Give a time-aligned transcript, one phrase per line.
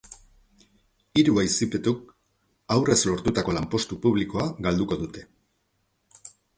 [1.21, 2.09] Hiru auzipetuk
[2.77, 5.29] aurrez lortutako lanpostu publikoa galduko dute.